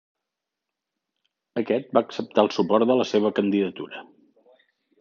Aquest 1.61 1.93
va 1.97 2.03
acceptar 2.07 2.47
el 2.47 2.51
suport 2.57 2.89
de 2.93 2.99
la 3.01 3.07
seva 3.13 3.33
candidatura. 3.41 4.05